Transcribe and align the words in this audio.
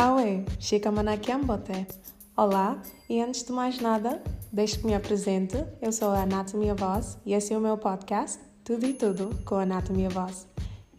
Haue, 0.00 0.44
Chica 0.60 0.92
Manakiambote. 0.92 1.84
Olá, 2.36 2.80
e 3.10 3.20
antes 3.20 3.42
de 3.42 3.50
mais 3.50 3.80
nada, 3.80 4.22
deixe 4.52 4.78
que 4.78 4.86
me 4.86 4.94
apresente. 4.94 5.56
Eu 5.82 5.90
sou 5.90 6.10
a 6.10 6.22
Anatomia 6.22 6.72
Voz 6.72 7.18
e 7.26 7.34
esse 7.34 7.52
é 7.52 7.58
o 7.58 7.60
meu 7.60 7.76
podcast, 7.76 8.38
Tudo 8.62 8.86
e 8.86 8.94
Tudo 8.94 9.30
com 9.44 9.56
a 9.56 9.62
Anatomia 9.62 10.08
Voz. 10.08 10.46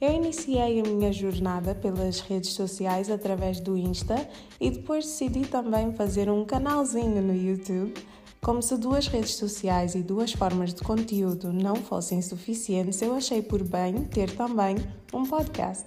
Eu 0.01 0.11
iniciei 0.11 0.81
a 0.81 0.83
minha 0.83 1.13
jornada 1.13 1.73
pelas 1.73 2.19
redes 2.19 2.51
sociais 2.51 3.09
através 3.09 3.61
do 3.61 3.77
Insta 3.77 4.27
e 4.59 4.69
depois 4.69 5.05
decidi 5.05 5.47
também 5.47 5.93
fazer 5.93 6.29
um 6.29 6.43
canalzinho 6.43 7.21
no 7.21 7.33
YouTube. 7.33 7.93
Como 8.41 8.61
se 8.61 8.75
duas 8.75 9.07
redes 9.07 9.35
sociais 9.35 9.95
e 9.95 10.03
duas 10.03 10.33
formas 10.33 10.73
de 10.73 10.81
conteúdo 10.81 11.53
não 11.53 11.77
fossem 11.77 12.21
suficientes, 12.21 13.01
eu 13.01 13.15
achei 13.15 13.41
por 13.41 13.63
bem 13.63 14.03
ter 14.03 14.35
também 14.35 14.75
um 15.13 15.25
podcast. 15.25 15.85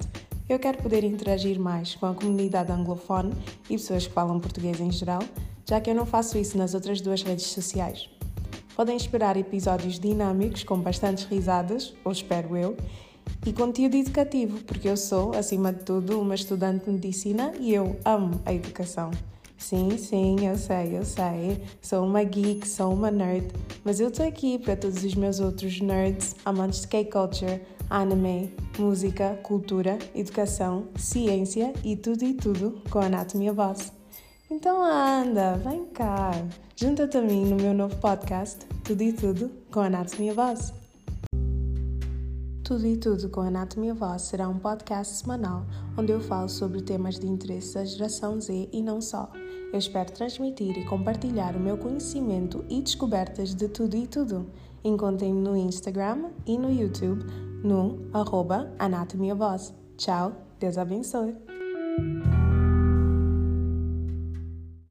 Eu 0.48 0.58
quero 0.58 0.82
poder 0.82 1.04
interagir 1.04 1.58
mais 1.58 1.94
com 1.94 2.06
a 2.06 2.14
comunidade 2.14 2.72
anglofone 2.72 3.32
e 3.70 3.74
pessoas 3.74 4.06
que 4.06 4.12
falam 4.12 4.40
português 4.40 4.80
em 4.80 4.90
geral, 4.90 5.22
já 5.68 5.80
que 5.80 5.88
eu 5.88 5.94
não 5.94 6.04
faço 6.04 6.36
isso 6.36 6.58
nas 6.58 6.74
outras 6.74 7.00
duas 7.00 7.22
redes 7.22 7.46
sociais. 7.46 8.10
Podem 8.74 8.96
esperar 8.96 9.36
episódios 9.36 10.00
dinâmicos 10.00 10.64
com 10.64 10.80
bastantes 10.80 11.24
risadas, 11.24 11.94
ou 12.04 12.10
espero 12.10 12.56
eu, 12.56 12.76
e 13.46 13.52
conteúdo 13.52 13.96
educativo, 13.96 14.62
porque 14.64 14.88
eu 14.88 14.96
sou, 14.96 15.32
acima 15.34 15.72
de 15.72 15.84
tudo, 15.84 16.20
uma 16.20 16.34
estudante 16.34 16.86
de 16.86 16.90
medicina 16.90 17.52
e 17.60 17.72
eu 17.72 17.96
amo 18.04 18.40
a 18.44 18.52
educação. 18.52 19.10
Sim, 19.62 19.96
sim, 19.96 20.44
eu 20.44 20.58
sei, 20.58 20.98
eu 20.98 21.04
sei. 21.04 21.62
Sou 21.80 22.04
uma 22.04 22.24
geek, 22.24 22.66
sou 22.66 22.92
uma 22.92 23.12
nerd, 23.12 23.46
mas 23.84 24.00
eu 24.00 24.08
estou 24.08 24.26
aqui 24.26 24.58
para 24.58 24.74
todos 24.74 25.04
os 25.04 25.14
meus 25.14 25.38
outros 25.38 25.80
nerds, 25.80 26.34
amantes 26.44 26.80
de 26.80 26.88
K-culture, 26.88 27.62
anime, 27.88 28.52
música, 28.76 29.38
cultura, 29.44 30.00
educação, 30.16 30.88
ciência 30.96 31.72
e 31.84 31.94
tudo 31.94 32.24
e 32.24 32.34
tudo 32.34 32.82
com 32.90 32.98
a 32.98 33.04
Anatomia 33.04 33.52
Voz. 33.52 33.92
Então 34.50 34.82
anda, 34.82 35.56
vem 35.58 35.86
cá, 35.86 36.32
junta-te 36.74 37.16
a 37.16 37.22
mim 37.22 37.46
no 37.46 37.54
meu 37.54 37.72
novo 37.72 37.96
podcast, 37.98 38.66
Tudo 38.82 39.00
e 39.00 39.12
Tudo 39.12 39.48
com 39.70 39.78
a 39.78 39.86
Anatomia 39.86 40.34
Voz. 40.34 40.81
Tudo 42.72 42.86
e 42.86 42.96
Tudo 42.96 43.28
com 43.28 43.42
Anatomia 43.42 43.92
Voz 43.92 44.22
será 44.22 44.48
um 44.48 44.58
podcast 44.58 45.16
semanal 45.16 45.66
onde 45.94 46.10
eu 46.10 46.22
falo 46.22 46.48
sobre 46.48 46.80
temas 46.80 47.18
de 47.18 47.26
interesse 47.26 47.74
da 47.74 47.84
geração 47.84 48.40
Z 48.40 48.70
e 48.72 48.80
não 48.80 48.98
só. 48.98 49.30
Eu 49.70 49.78
espero 49.78 50.10
transmitir 50.10 50.78
e 50.78 50.86
compartilhar 50.86 51.54
o 51.54 51.60
meu 51.60 51.76
conhecimento 51.76 52.64
e 52.70 52.80
descobertas 52.80 53.54
de 53.54 53.68
tudo 53.68 53.94
e 53.94 54.06
tudo. 54.06 54.46
Encontrem-me 54.82 55.42
no 55.42 55.54
Instagram 55.54 56.30
e 56.46 56.56
no 56.56 56.72
YouTube 56.72 57.26
no 57.62 58.08
arroba 58.10 58.72
Anatomia 58.78 59.34
Voz. 59.34 59.74
Tchau, 59.98 60.32
Deus 60.58 60.78
abençoe! 60.78 61.51